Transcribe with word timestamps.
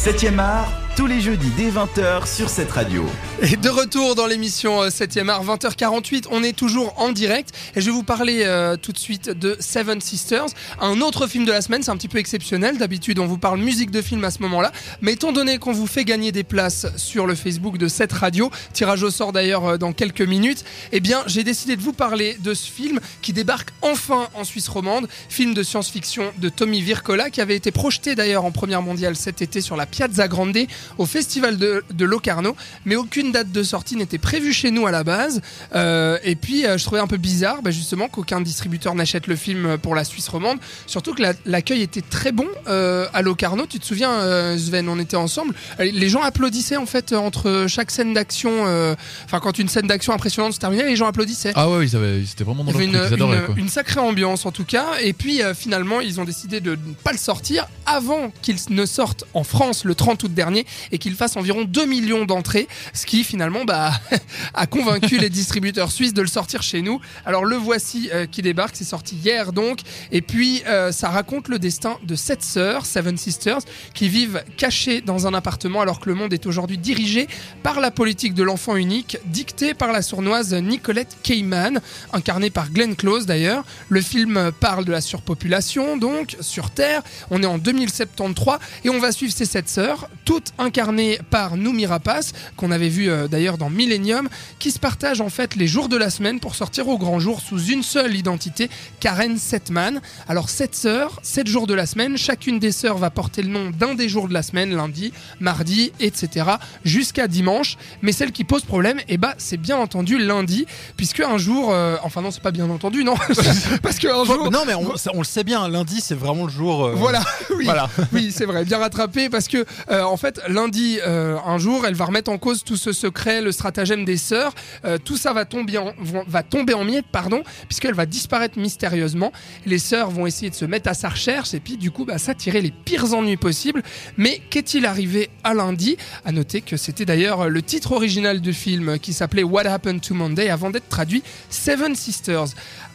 7e 0.00 0.30
art, 0.40 0.89
tous 1.00 1.06
les 1.06 1.22
jeudis 1.22 1.48
dès 1.56 1.70
20h 1.70 2.26
sur 2.26 2.50
cette 2.50 2.70
radio. 2.72 3.06
Et 3.40 3.56
de 3.56 3.70
retour 3.70 4.14
dans 4.16 4.26
l'émission 4.26 4.82
7e 4.82 5.30
art, 5.30 5.42
20h48, 5.46 6.26
on 6.30 6.42
est 6.42 6.52
toujours 6.52 6.92
en 7.00 7.10
direct. 7.10 7.54
Et 7.74 7.80
je 7.80 7.86
vais 7.86 7.92
vous 7.92 8.02
parler 8.02 8.42
euh, 8.44 8.76
tout 8.76 8.92
de 8.92 8.98
suite 8.98 9.30
de 9.30 9.56
Seven 9.60 10.02
Sisters, 10.02 10.48
un 10.78 11.00
autre 11.00 11.26
film 11.26 11.46
de 11.46 11.52
la 11.52 11.62
semaine, 11.62 11.82
c'est 11.82 11.90
un 11.90 11.96
petit 11.96 12.08
peu 12.08 12.18
exceptionnel, 12.18 12.76
d'habitude 12.76 13.18
on 13.18 13.24
vous 13.24 13.38
parle 13.38 13.60
musique 13.60 13.90
de 13.90 14.02
film 14.02 14.22
à 14.24 14.30
ce 14.30 14.42
moment-là, 14.42 14.72
mais 15.00 15.14
étant 15.14 15.32
donné 15.32 15.56
qu'on 15.56 15.72
vous 15.72 15.86
fait 15.86 16.04
gagner 16.04 16.32
des 16.32 16.44
places 16.44 16.86
sur 16.96 17.26
le 17.26 17.34
Facebook 17.34 17.78
de 17.78 17.88
cette 17.88 18.12
radio, 18.12 18.50
tirage 18.74 19.02
au 19.02 19.10
sort 19.10 19.32
d'ailleurs 19.32 19.64
euh, 19.64 19.78
dans 19.78 19.94
quelques 19.94 20.20
minutes, 20.20 20.66
eh 20.92 21.00
bien 21.00 21.22
j'ai 21.26 21.44
décidé 21.44 21.76
de 21.76 21.80
vous 21.80 21.94
parler 21.94 22.36
de 22.40 22.52
ce 22.52 22.70
film 22.70 23.00
qui 23.22 23.32
débarque 23.32 23.70
enfin 23.80 24.28
en 24.34 24.44
Suisse 24.44 24.68
romande, 24.68 25.08
film 25.30 25.54
de 25.54 25.62
science-fiction 25.62 26.24
de 26.36 26.50
Tommy 26.50 26.82
Vircola 26.82 27.30
qui 27.30 27.40
avait 27.40 27.56
été 27.56 27.70
projeté 27.70 28.14
d'ailleurs 28.14 28.44
en 28.44 28.50
première 28.50 28.82
mondiale 28.82 29.16
cet 29.16 29.40
été 29.40 29.62
sur 29.62 29.76
la 29.76 29.86
Piazza 29.86 30.28
Grande 30.28 30.50
au 30.98 31.06
festival 31.06 31.56
de, 31.58 31.82
de 31.92 32.04
Locarno, 32.04 32.56
mais 32.84 32.96
aucune 32.96 33.32
date 33.32 33.50
de 33.52 33.62
sortie 33.62 33.96
n'était 33.96 34.18
prévue 34.18 34.52
chez 34.52 34.70
nous 34.70 34.86
à 34.86 34.90
la 34.90 35.04
base. 35.04 35.40
Euh, 35.74 36.18
et 36.24 36.34
puis 36.36 36.66
euh, 36.66 36.78
je 36.78 36.84
trouvais 36.84 37.00
un 37.00 37.06
peu 37.06 37.16
bizarre 37.16 37.62
bah, 37.62 37.70
justement 37.70 38.08
qu'aucun 38.08 38.40
distributeur 38.40 38.94
n'achète 38.94 39.26
le 39.26 39.36
film 39.36 39.78
pour 39.78 39.94
la 39.94 40.04
Suisse 40.04 40.28
romande, 40.28 40.58
surtout 40.86 41.14
que 41.14 41.22
la- 41.22 41.34
l'accueil 41.46 41.82
était 41.82 42.00
très 42.02 42.32
bon 42.32 42.46
euh, 42.68 43.06
à 43.12 43.22
Locarno. 43.22 43.66
Tu 43.66 43.78
te 43.78 43.84
souviens 43.86 44.10
euh, 44.12 44.58
Sven, 44.58 44.88
on 44.88 44.98
était 44.98 45.16
ensemble, 45.16 45.54
Euh, 45.78 45.90
les 45.92 46.08
gens 46.08 46.22
applaudissaient 46.22 46.76
en 46.76 46.86
fait 46.86 47.12
entre 47.12 47.66
chaque 47.68 47.90
scène 47.90 48.14
d'action, 48.14 48.50
euh, 48.66 48.94
enfin 49.24 49.40
quand 49.40 49.58
une 49.58 49.68
scène 49.68 49.86
d'action 49.86 50.12
impressionnante 50.12 50.52
se 50.54 50.58
terminait, 50.58 50.84
les 50.84 50.96
gens 50.96 51.06
applaudissaient. 51.06 51.52
Ah 51.54 51.68
ouais, 51.70 51.86
ils, 51.86 51.96
avaient, 51.96 52.18
ils 52.20 52.30
étaient 52.30 52.44
vraiment 52.44 52.64
dans 52.64 52.72
leur 52.72 52.80
truc, 52.80 52.92
une, 52.94 53.00
ils 53.08 53.14
adoraient 53.14 53.38
une- 53.38 53.46
quoi. 53.46 53.54
une 53.58 53.68
sacrée 53.68 54.00
ambiance 54.00 54.46
en 54.46 54.52
tout 54.52 54.64
cas. 54.64 54.86
Et 55.02 55.12
puis 55.12 55.42
euh, 55.42 55.54
finalement, 55.54 56.00
ils 56.00 56.20
ont 56.20 56.24
décidé 56.24 56.60
de 56.60 56.72
ne 56.72 56.94
pas 57.04 57.12
le 57.12 57.18
sortir 57.18 57.68
avant 57.86 58.32
qu'il 58.42 58.56
ne 58.70 58.86
sorte 58.86 59.24
en 59.34 59.44
France 59.44 59.84
le 59.84 59.94
30 59.94 60.22
août 60.24 60.34
dernier 60.34 60.66
et 60.92 60.98
qu'il 60.98 61.14
fasse 61.14 61.36
environ 61.36 61.64
2 61.64 61.84
millions 61.86 62.24
d'entrées. 62.24 62.68
Ce 62.92 63.06
qui 63.06 63.24
finalement 63.24 63.64
bah, 63.64 63.92
a 64.54 64.66
convaincu 64.66 65.18
les 65.18 65.30
distributeurs 65.30 65.92
suisses 65.92 66.14
de 66.14 66.22
le 66.22 66.28
sortir 66.28 66.62
chez 66.62 66.82
nous. 66.82 67.00
Alors 67.24 67.44
le 67.44 67.56
voici 67.56 68.10
euh, 68.12 68.26
qui 68.26 68.42
débarque, 68.42 68.76
c'est 68.76 68.84
sorti 68.84 69.16
hier 69.16 69.52
donc. 69.52 69.80
Et 70.12 70.22
puis 70.22 70.62
euh, 70.66 70.92
ça 70.92 71.08
raconte 71.08 71.48
le 71.48 71.58
destin 71.58 71.98
de 72.04 72.14
sept 72.14 72.42
sœurs, 72.42 72.86
Seven 72.86 73.16
Sisters, 73.16 73.60
qui 73.94 74.08
vivent 74.08 74.42
cachées 74.56 75.00
dans 75.00 75.26
un 75.26 75.34
appartement 75.34 75.80
alors 75.80 76.00
que 76.00 76.08
le 76.08 76.14
monde 76.14 76.32
est 76.32 76.46
aujourd'hui 76.46 76.78
dirigé 76.78 77.28
par 77.62 77.80
la 77.80 77.90
politique 77.90 78.34
de 78.34 78.42
l'enfant 78.42 78.76
unique, 78.76 79.18
dictée 79.26 79.74
par 79.74 79.92
la 79.92 80.02
sournoise 80.02 80.54
Nicolette 80.54 81.16
Cayman, 81.22 81.80
incarnée 82.12 82.50
par 82.50 82.70
Glenn 82.70 82.96
Close 82.96 83.26
d'ailleurs. 83.26 83.64
Le 83.88 84.00
film 84.00 84.50
parle 84.60 84.84
de 84.84 84.92
la 84.92 85.00
surpopulation, 85.00 85.96
donc, 85.96 86.36
sur 86.40 86.70
Terre. 86.70 87.02
On 87.30 87.42
est 87.42 87.46
en 87.46 87.58
2073 87.58 88.58
et 88.84 88.90
on 88.90 88.98
va 88.98 89.12
suivre 89.12 89.32
ces 89.32 89.44
sept 89.44 89.68
sœurs, 89.68 90.08
toutes 90.24 90.52
incarnées 90.60 91.18
par 91.30 91.56
Noumi 91.56 91.86
Rapace, 91.86 92.32
qu'on 92.56 92.70
avait 92.70 92.88
vu 92.88 93.10
euh, 93.10 93.26
d'ailleurs 93.28 93.58
dans 93.58 93.70
Millennium, 93.70 94.28
qui 94.58 94.70
se 94.70 94.78
partagent 94.78 95.20
en 95.20 95.30
fait 95.30 95.56
les 95.56 95.66
jours 95.66 95.88
de 95.88 95.96
la 95.96 96.10
semaine 96.10 96.38
pour 96.40 96.54
sortir 96.54 96.88
au 96.88 96.98
grand 96.98 97.18
jour 97.18 97.40
sous 97.40 97.58
une 97.66 97.82
seule 97.82 98.14
identité, 98.14 98.70
Karen 99.00 99.36
Setman. 99.38 100.00
Alors, 100.28 100.48
sept 100.50 100.74
sœurs, 100.74 101.18
sept 101.22 101.46
jours 101.46 101.66
de 101.66 101.74
la 101.74 101.86
semaine, 101.86 102.16
chacune 102.16 102.58
des 102.58 102.72
sœurs 102.72 102.98
va 102.98 103.10
porter 103.10 103.42
le 103.42 103.48
nom 103.48 103.70
d'un 103.70 103.94
des 103.94 104.08
jours 104.08 104.28
de 104.28 104.34
la 104.34 104.42
semaine, 104.42 104.74
lundi, 104.76 105.12
mardi, 105.40 105.92
etc., 106.00 106.46
jusqu'à 106.84 107.26
dimanche. 107.26 107.76
Mais 108.02 108.12
celle 108.12 108.32
qui 108.32 108.44
pose 108.44 108.62
problème, 108.62 108.98
eh 109.08 109.16
ben, 109.16 109.32
c'est 109.38 109.56
bien 109.56 109.76
entendu 109.78 110.18
lundi, 110.18 110.66
puisque 110.96 111.20
un 111.20 111.38
jour, 111.38 111.70
euh, 111.72 111.96
enfin 112.02 112.20
non, 112.22 112.30
c'est 112.30 112.42
pas 112.42 112.50
bien 112.50 112.68
entendu, 112.68 113.02
non, 113.04 113.14
parce 113.82 113.98
qu'un 113.98 114.24
jour, 114.24 114.50
Non, 114.50 114.64
mais 114.66 114.74
on, 114.74 114.96
ça- 114.96 115.10
on 115.14 115.18
le 115.18 115.24
sait 115.24 115.44
bien, 115.44 115.68
lundi 115.68 116.00
c'est 116.00 116.14
vraiment 116.14 116.44
le 116.46 116.52
jour. 116.52 116.84
euh, 116.86 116.92
voilà, 116.94 117.20
oui, 117.56 117.64
Voilà. 117.64 117.88
oui, 118.12 118.32
c'est 118.34 118.44
vrai, 118.44 118.64
bien 118.64 118.78
rattrapé 118.78 119.28
parce 119.28 119.48
que 119.48 119.64
euh, 119.90 120.02
en 120.02 120.16
fait 120.16 120.40
lundi 120.52 120.98
euh, 121.06 121.36
un 121.44 121.58
jour, 121.58 121.86
elle 121.86 121.94
va 121.94 122.04
remettre 122.04 122.30
en 122.30 122.38
cause 122.38 122.64
tout 122.64 122.76
ce 122.76 122.92
secret, 122.92 123.40
le 123.40 123.52
stratagème 123.52 124.04
des 124.04 124.16
sœurs. 124.16 124.54
Euh, 124.84 124.98
tout 124.98 125.16
ça 125.16 125.32
va 125.32 125.44
tomber 125.44 125.78
en, 125.78 126.84
miettes, 126.84 127.06
pardon, 127.10 127.42
puisqu'elle 127.68 127.94
va 127.94 128.06
disparaître 128.06 128.58
mystérieusement. 128.58 129.32
Les 129.66 129.78
sœurs 129.78 130.10
vont 130.10 130.26
essayer 130.26 130.50
de 130.50 130.54
se 130.54 130.64
mettre 130.64 130.88
à 130.88 130.94
sa 130.94 131.08
recherche 131.08 131.54
et 131.54 131.60
puis 131.60 131.76
du 131.76 131.90
coup, 131.90 132.04
bah, 132.04 132.18
s'attirer 132.18 132.60
les 132.60 132.70
pires 132.70 133.12
ennuis 133.14 133.36
possibles. 133.36 133.82
Mais 134.16 134.40
qu'est-il 134.50 134.86
arrivé 134.86 135.30
à 135.44 135.54
lundi? 135.54 135.96
À 136.24 136.32
noter 136.32 136.60
que 136.60 136.76
c'était 136.76 137.04
d'ailleurs 137.04 137.48
le 137.48 137.62
titre 137.62 137.92
original 137.92 138.40
du 138.40 138.52
film 138.52 138.98
qui 138.98 139.12
s'appelait 139.12 139.42
What 139.42 139.66
Happened 139.66 140.00
to 140.00 140.14
Monday 140.14 140.48
avant 140.48 140.70
d'être 140.70 140.88
traduit 140.88 141.22
Seven 141.48 141.94
Sisters. 141.94 142.48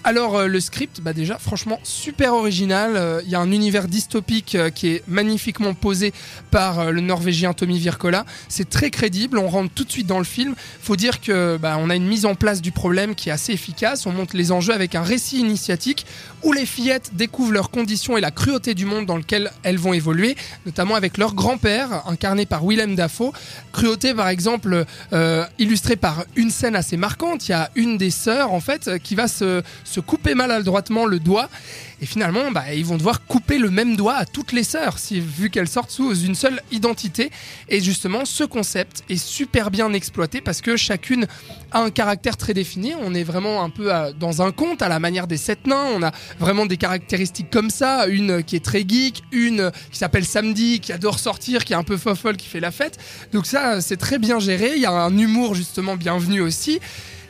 Alors 0.08 0.38
euh, 0.38 0.46
le 0.46 0.60
script, 0.60 1.02
bah 1.02 1.14
déjà 1.14 1.40
franchement 1.40 1.80
super 1.82 2.36
original. 2.36 2.96
Euh, 2.96 3.22
Il 3.26 3.32
y 3.32 3.34
a 3.34 3.40
un 3.40 3.52
univers 3.52 3.88
dystopique 3.88 4.54
euh, 4.54 4.70
qui 4.70 4.90
est 4.90 5.04
magnifiquement 5.08 5.74
posé 5.74 6.14
par 6.52 6.92
le 6.92 7.02
Norvégien 7.02 7.54
Tommy 7.54 7.80
Virkola. 7.80 8.24
C'est 8.48 8.70
très 8.70 8.92
crédible. 8.92 9.40
On 9.40 9.48
rentre 9.48 9.74
tout 9.74 9.84
de 9.84 9.92
suite 9.92 10.06
dans 10.06 10.20
le 10.20 10.24
film. 10.24 10.54
Faut 10.80 10.96
dire 10.96 11.22
que 11.22 11.58
bah, 11.58 11.78
on 11.80 11.90
a 11.90 11.96
une 11.96 12.06
mise 12.06 12.28
en 12.28 12.36
place 12.36 12.62
du 12.62 12.72
problème 12.72 13.16
qui 13.16 13.30
est 13.30 13.32
assez 13.32 13.52
efficace. 13.52 14.06
On 14.06 14.12
montre 14.12 14.38
les 14.38 14.52
enjeux 14.52 14.74
avec 14.76 14.94
un 14.94 15.02
récit 15.02 15.40
initiatique 15.40 16.06
où 16.44 16.54
les 16.54 16.68
fillettes 16.68 17.16
découvrent 17.16 17.54
leurs 17.54 17.72
conditions 17.72 18.16
et 18.16 18.22
la 18.22 18.30
cruauté 18.30 18.76
du 18.76 18.86
monde 18.86 19.08
dans 19.08 19.18
lequel 19.18 19.50
elles 19.64 19.80
vont 19.80 19.94
évoluer, 19.94 20.36
notamment 20.68 20.94
avec 20.94 21.18
leur 21.18 21.34
grand-père 21.34 22.08
incarné 22.08 22.46
par 22.46 22.64
Willem 22.64 22.96
Dafoe. 22.96 23.32
Cruauté 23.74 24.14
par 24.14 24.28
exemple 24.28 24.86
illustrée 25.58 25.96
par 25.96 26.26
une 26.36 26.52
scène 26.52 26.76
assez 26.76 26.96
marquante. 26.96 27.48
Il 27.48 27.52
y 27.52 27.56
a 27.56 27.72
une 27.74 27.98
des 27.98 28.12
sœurs 28.12 28.54
en 28.54 28.60
fait 28.60 29.02
qui 29.02 29.16
va 29.16 29.28
se 29.28 29.64
couper 30.02 30.36
maladroitement 30.36 31.06
le 31.06 31.20
doigt. 31.20 31.50
Et 32.02 32.06
finalement 32.06 32.52
bah, 32.52 32.74
ils 32.74 32.86
vont 32.86 32.98
devoir 32.98 33.26
couper 33.26 33.58
le 33.58 33.70
même 33.70 33.96
doigt 33.96 34.16
à 34.16 34.26
toutes 34.26 34.52
les 34.52 34.64
sœurs 34.64 34.98
vu 35.12 35.50
qu'elles 35.50 35.68
sortent 35.68 35.92
sous 35.92 36.16
une 36.16 36.36
seule 36.36 36.62
identité. 36.72 37.32
Et 37.70 37.82
justement 37.82 38.26
ce 38.26 38.44
concept 38.44 39.04
est 39.10 39.18
super 39.18 39.72
bien 39.72 39.92
exploité 39.94 40.42
parce 40.42 40.62
que 40.62 40.76
chacune 40.76 41.28
a 41.72 41.82
un 41.82 41.90
caractère 41.90 42.38
très 42.38 42.54
défini. 42.54 42.94
On 43.02 43.14
est 43.14 43.24
vraiment 43.24 43.64
un 43.64 43.70
peu 43.70 43.92
dans 44.20 44.42
un 44.42 44.52
conte 44.52 44.82
à 44.82 44.90
la 44.90 45.00
manière 45.00 45.28
des 45.28 45.38
sept 45.38 45.68
nains. 45.68 45.88
On 45.96 46.04
a 46.04 46.12
vraiment 46.40 46.66
des 46.66 46.78
caractéristiques 46.78 47.50
comme 47.50 47.70
ça. 47.70 48.08
Une 48.08 48.44
qui 48.44 48.56
est 48.56 48.64
très 48.64 48.84
geek 48.88 49.24
une 49.32 49.72
qui 49.92 49.98
s'appelle 49.98 50.26
Samedi 50.26 50.80
qui 50.80 50.92
adore 50.92 51.20
sortir 51.20 51.66
qui 51.66 51.74
est 51.74 51.78
un 51.78 51.84
peu 51.84 51.98
fofolle 51.98 52.38
qui 52.38 52.48
fait 52.48 52.60
la 52.60 52.72
fête. 52.72 52.98
Donc 53.32 53.46
ça 53.46 53.82
c'est 53.82 53.98
très 53.98 54.20
bien 54.20 54.40
géré. 54.40 54.74
Il 54.76 54.82
y 54.82 54.86
a 54.86 54.92
un 54.92 55.18
humour 55.18 55.56
justement 55.56 55.96
bienvenu 55.96 56.42
aussi. 56.42 56.80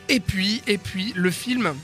Et 0.08 0.20
puis 0.20 0.62
et 0.66 0.78
puis 0.78 1.12
le 1.16 1.30
film 1.30 1.74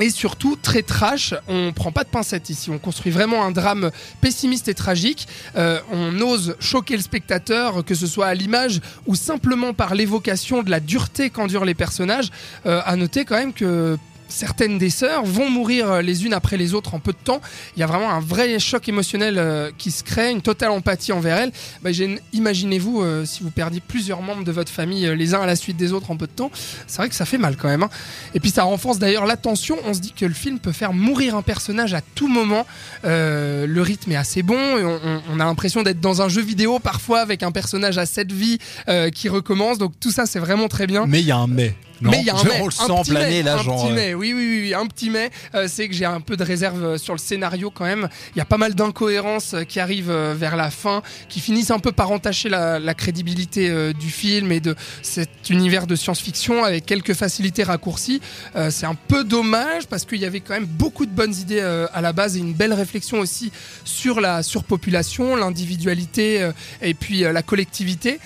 et 0.00 0.10
surtout 0.10 0.56
très 0.60 0.82
trash. 0.82 1.34
On 1.48 1.72
prend 1.72 1.92
pas 1.92 2.04
de 2.04 2.08
pincettes 2.08 2.50
ici. 2.50 2.70
On 2.70 2.78
construit 2.78 3.12
vraiment 3.12 3.44
un 3.44 3.50
drame 3.50 3.90
pessimiste 4.20 4.68
et 4.68 4.74
tragique. 4.74 5.28
Euh, 5.56 5.80
on 5.92 6.18
ose 6.20 6.56
choquer 6.58 6.96
le 6.96 7.02
spectateur, 7.02 7.84
que 7.84 7.94
ce 7.94 8.06
soit 8.06 8.26
à 8.26 8.34
l'image 8.34 8.80
ou 9.06 9.14
simplement 9.14 9.74
par 9.74 9.94
l'évocation 9.94 10.62
de 10.62 10.70
la 10.70 10.80
dureté 10.80 11.30
qu'endurent 11.30 11.64
les 11.64 11.74
personnages. 11.74 12.30
Euh, 12.66 12.80
à 12.84 12.96
noter 12.96 13.24
quand 13.24 13.36
même 13.36 13.52
que 13.52 13.98
certaines 14.30 14.78
des 14.78 14.90
sœurs 14.90 15.24
vont 15.24 15.50
mourir 15.50 16.02
les 16.02 16.24
unes 16.24 16.32
après 16.32 16.56
les 16.56 16.74
autres 16.74 16.94
en 16.94 17.00
peu 17.00 17.12
de 17.12 17.18
temps. 17.22 17.40
Il 17.76 17.80
y 17.80 17.82
a 17.82 17.86
vraiment 17.86 18.10
un 18.10 18.20
vrai 18.20 18.58
choc 18.58 18.88
émotionnel 18.88 19.36
euh, 19.38 19.70
qui 19.76 19.90
se 19.90 20.02
crée, 20.02 20.30
une 20.30 20.42
totale 20.42 20.70
empathie 20.70 21.12
envers 21.12 21.36
elles. 21.36 21.52
Bah, 21.82 21.90
Imaginez-vous 22.32 23.02
euh, 23.02 23.24
si 23.24 23.42
vous 23.42 23.50
perdiez 23.50 23.80
plusieurs 23.80 24.22
membres 24.22 24.44
de 24.44 24.52
votre 24.52 24.70
famille 24.70 25.06
euh, 25.06 25.14
les 25.14 25.34
uns 25.34 25.40
à 25.40 25.46
la 25.46 25.56
suite 25.56 25.76
des 25.76 25.92
autres 25.92 26.10
en 26.10 26.16
peu 26.16 26.26
de 26.26 26.32
temps. 26.32 26.50
C'est 26.86 26.98
vrai 26.98 27.08
que 27.08 27.14
ça 27.14 27.24
fait 27.24 27.38
mal 27.38 27.56
quand 27.56 27.68
même. 27.68 27.82
hein. 27.82 27.90
Et 28.34 28.40
puis 28.40 28.50
ça 28.50 28.62
renforce 28.62 28.98
d'ailleurs 28.98 29.26
l'attention. 29.26 29.76
On 29.84 29.94
se 29.94 30.00
dit 30.00 30.12
que 30.12 30.24
le 30.24 30.34
film 30.34 30.58
peut 30.58 30.72
faire 30.72 30.92
mourir 30.92 31.36
un 31.36 31.42
personnage 31.42 31.94
à 31.94 32.00
tout 32.00 32.28
moment. 32.28 32.66
Euh, 33.04 33.66
le 33.66 33.82
rythme 33.82 34.12
est 34.12 34.16
assez 34.16 34.42
bon. 34.42 34.78
Et 34.78 34.84
on, 35.30 35.40
a 35.40 35.44
l'impression 35.44 35.82
d'être 35.82 36.00
dans 36.00 36.22
un 36.22 36.28
jeu 36.28 36.42
vidéo 36.42 36.78
parfois 36.78 37.20
avec 37.20 37.42
un 37.42 37.52
personnage 37.52 37.98
à 37.98 38.06
cette 38.06 38.32
vie 38.32 38.58
euh, 38.88 39.10
qui 39.10 39.28
recommence. 39.28 39.78
Donc 39.78 39.92
tout 40.00 40.10
ça 40.10 40.26
c'est 40.26 40.40
vraiment 40.40 40.68
très 40.68 40.86
bien. 40.86 41.06
Mais 41.06 41.20
il 41.20 41.26
y 41.26 41.32
a 41.32 41.36
un 41.36 41.46
mais. 41.46 41.74
Non 42.00 42.10
Mais 42.10 42.20
il 42.20 42.26
y 42.26 42.30
a 42.30 42.34
un 42.36 42.42
mais, 42.44 42.60
petit 42.60 43.10
planer 43.10 43.28
mais, 43.28 43.42
là, 43.42 43.54
un 43.54 43.62
genre. 43.62 43.82
petit 43.82 43.92
euh, 43.92 43.94
mais, 43.94 44.14
oui, 44.14 44.32
oui, 44.34 44.60
oui, 44.62 44.74
un 44.74 44.86
petit 44.86 45.10
mais. 45.10 45.30
euh, 45.54 45.66
c'est 45.68 45.88
que 45.88 45.94
j'ai 45.94 46.04
un 46.06 46.20
peu 46.20 46.36
de 46.36 46.44
réserve 46.44 46.82
euh, 46.82 46.98
sur 46.98 47.12
le 47.14 47.18
scénario 47.18 47.70
quand 47.70 47.84
même. 47.84 48.08
Il 48.34 48.38
y 48.38 48.40
a 48.40 48.44
pas 48.44 48.56
mal 48.56 48.74
d'incohérences 48.74 49.54
qui 49.68 49.80
arrivent 49.80 50.10
vers 50.12 50.56
la 50.56 50.70
fin, 50.70 51.02
qui 51.28 51.40
finissent 51.40 51.70
un 51.70 51.78
peu 51.78 51.92
par 51.92 52.10
entacher 52.10 52.48
la, 52.48 52.78
la 52.78 52.94
crédibilité 52.94 53.68
euh, 53.68 53.92
du 53.92 54.10
film 54.10 54.50
et 54.52 54.60
de 54.60 54.74
cet 55.02 55.50
univers 55.50 55.86
de 55.86 55.94
science-fiction 55.94 56.64
avec 56.64 56.86
quelques 56.86 57.14
facilités 57.14 57.62
raccourcies. 57.64 58.20
Euh, 58.56 58.70
c'est 58.70 58.86
un 58.86 58.94
peu 58.94 59.24
dommage 59.24 59.86
parce 59.86 60.04
qu'il 60.04 60.18
y 60.18 60.24
avait 60.24 60.40
quand 60.40 60.54
même 60.54 60.66
beaucoup 60.66 61.04
de 61.06 61.10
bonnes 61.10 61.34
idées 61.34 61.60
à 61.60 62.00
la 62.00 62.12
base 62.12 62.36
et 62.36 62.40
une 62.40 62.54
belle 62.54 62.72
réflexion 62.72 63.18
aussi 63.20 63.52
sur 63.84 64.20
la 64.20 64.42
surpopulation, 64.42 65.36
l'individualité 65.36 66.50
et 66.82 66.94
puis 66.94 67.20
la 67.20 67.42
collectivité. 67.42 68.18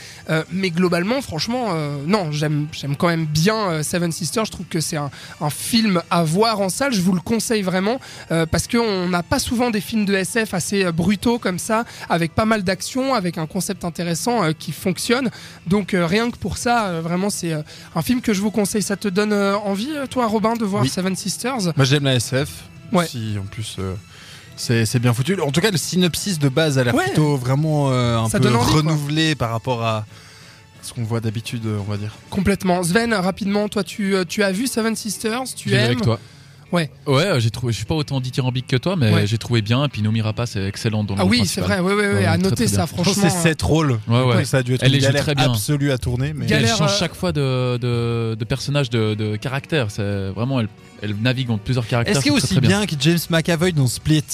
Mais 0.51 0.71
globalement, 0.71 1.21
franchement, 1.23 1.75
non, 2.07 2.31
j'aime, 2.33 2.69
j'aime 2.73 2.97
quand 2.97 3.09
même 3.09 3.25
bien 3.27 3.64
euh, 3.69 3.83
Seven 3.83 4.13
Sisters. 4.13 4.45
Je 4.45 4.51
trouve 4.53 4.67
que 4.67 4.81
c'est 4.81 4.97
un, 4.97 5.11
un 5.41 5.51
film 5.51 6.03
à 6.11 6.23
voir 6.25 6.61
en 6.61 6.69
salle. 6.69 6.93
Je 6.93 7.01
vous 7.01 7.13
le 7.13 7.21
conseille 7.21 7.63
vraiment 7.63 8.01
euh, 8.31 8.47
parce 8.47 8.67
qu'on 8.69 9.09
n'a 9.09 9.23
pas 9.23 9.39
souvent 9.39 9.71
des 9.71 9.81
films 9.81 10.05
de 10.05 10.15
SF 10.15 10.55
assez 10.55 10.85
euh, 10.85 10.93
brutaux 10.93 11.39
comme 11.39 11.59
ça, 11.59 11.85
avec 12.09 12.35
pas 12.35 12.45
mal 12.45 12.63
d'action, 12.63 13.15
avec 13.15 13.39
un 13.39 13.47
concept 13.47 13.85
intéressant 13.85 14.53
qui 14.59 14.73
fonctionne. 14.73 15.31
Donc 15.67 15.95
rien 15.99 16.31
que 16.31 16.37
pour 16.37 16.59
ça, 16.59 17.01
vraiment, 17.01 17.31
c'est 17.31 17.53
un 17.95 18.03
film 18.03 18.21
que 18.21 18.33
je 18.33 18.41
vous 18.41 18.51
conseille. 18.51 18.83
Ça 18.83 18.97
te 18.97 19.09
donne 19.09 19.33
envie, 19.33 19.91
toi, 20.11 20.27
Robin, 20.27 20.55
de 20.55 20.65
voir 20.65 20.83
Oui. 20.83 20.89
Seven 20.89 21.17
Sisters? 21.17 21.73
Moi 21.77 21.85
j'aime 21.85 22.05
la 22.05 22.15
SF. 22.15 22.49
Ouais. 22.93 23.07
Si 23.07 23.37
en 23.41 23.45
plus 23.47 23.77
euh, 23.79 23.95
C'est 24.57 24.99
bien 25.01 25.13
foutu. 25.13 25.41
En 25.41 25.51
tout 25.51 25.61
cas, 25.61 25.71
le 25.71 25.77
synopsis 25.79 26.39
de 26.39 26.49
base 26.49 26.79
a 26.79 26.85
l'air 26.85 26.95
Ouais. 26.95 27.05
plutôt 27.07 27.37
vraiment 27.37 27.91
euh, 27.91 28.19
un 28.19 28.29
Ça 28.29 28.39
peu 28.39 28.51
quoi. 28.51 28.61
renouvelé 28.65 29.35
par 29.35 29.51
rapport 29.51 29.83
à 29.85 30.05
ce 30.85 30.93
qu'on 30.93 31.05
voit 31.05 31.21
d'habitude, 31.21 31.67
on 31.67 31.91
va 31.91 31.97
dire. 31.97 32.13
Complètement. 32.31 32.83
Sven, 32.83 33.15
rapidement, 33.15 33.69
toi, 33.69 33.83
tu, 33.83 34.15
euh, 34.15 34.25
tu 34.25 34.43
as 34.43 34.53
vu 34.53 34.67
Seven 34.67 34.95
Sisters 34.95 35.45
Tu 35.57 35.73
aimes 35.73 35.85
avec 35.85 36.03
toi. 36.03 36.21
Ouais. 36.75 36.91
Ouais, 37.07 37.41
j'ai 37.41 37.51
trouvé. 37.51 37.73
Je 37.73 37.77
suis 37.79 37.87
pas 37.87 37.95
autant 37.95 38.21
dithyrambique 38.21 38.67
que 38.67 38.77
toi, 38.77 38.97
mais 38.97 39.13
Ouais. 39.13 39.27
j'ai 39.27 39.39
trouvé 39.39 39.63
bien. 39.63 39.85
Et 39.85 39.89
puis 39.89 40.03
Nomi 40.03 40.21
Rapace 40.21 40.57
est 40.57 40.67
excellente 40.67 41.07
dans 41.07 41.15
le 41.15 41.21
Ah 41.21 41.25
oui, 41.25 41.47
c'est 41.47 41.61
vrai. 41.61 41.79
Ouais, 41.81 41.95
ouais, 41.95 42.07
ouais. 42.07 42.15
Ouais, 42.15 42.25
à 42.27 42.35
très, 42.35 42.39
noter 42.43 42.57
très 42.57 42.67
ça, 42.69 42.77
bien. 42.79 42.87
Je 42.87 42.91
pense 42.95 43.05
franchement. 43.07 43.23
que 43.23 43.31
c'est 43.31 43.43
sept 43.49 43.63
rôles. 43.63 43.99
Ouais, 44.09 44.23
ouais. 44.23 44.35
Donc 44.37 44.47
Ça 44.47 44.59
a 44.59 44.63
dû 44.63 44.75
être 44.75 44.83
Elle 44.83 44.89
une 44.89 44.95
les 44.95 45.01
joue 45.01 45.07
galère 45.07 45.23
très 45.23 45.35
bien. 45.35 45.51
absolue 45.53 45.93
à 45.93 45.99
tourner. 45.99 46.33
Mais... 46.35 46.45
Puis 46.47 46.55
elle 46.55 46.63
Galère, 46.63 46.77
change 46.77 46.93
euh, 46.93 46.99
chaque 46.99 47.15
fois 47.15 47.33
de, 47.33 47.77
de, 47.79 48.35
de 48.39 48.45
personnage, 48.45 48.91
de, 48.91 49.15
de 49.15 49.37
caractère. 49.37 49.87
C'est 49.91 50.31
vraiment, 50.31 50.61
elle, 50.61 50.69
elle 51.03 51.15
navigue 51.21 51.51
entre 51.51 51.63
plusieurs 51.63 51.87
caractères. 51.87 52.17
Est-ce 52.17 52.23
qu'il 52.25 52.33
est 52.33 52.37
c'est 52.37 52.45
aussi 52.45 52.55
très, 52.55 52.61
très 52.61 52.69
bien 52.69 52.87
que 52.87 52.95
James 52.99 53.19
McAvoy 53.31 53.73
dans 53.73 53.87
Split? 53.87 54.25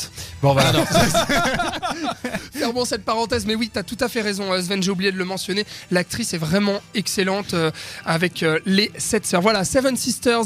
Bon, 0.43 0.53
voilà. 0.55 0.73
Fermons 2.53 2.85
cette 2.85 3.05
parenthèse, 3.05 3.47
mais 3.47 3.55
oui, 3.55 3.71
t'as 3.73 3.83
tout 3.83 3.97
à 4.01 4.09
fait 4.09 4.21
raison, 4.21 4.53
euh, 4.53 4.61
Sven, 4.61 4.83
j'ai 4.83 4.91
oublié 4.91 5.13
de 5.13 5.17
le 5.17 5.25
mentionner. 5.25 5.65
L'actrice 5.91 6.35
est 6.35 6.39
vraiment 6.39 6.81
excellente 6.95 7.55
euh, 7.55 7.71
avec 8.05 8.43
euh, 8.43 8.59
les 8.67 8.91
sept 8.99 9.27
sœurs. 9.27 9.41
Voilà, 9.41 9.65
Seven 9.65 9.97
Sisters 9.97 10.45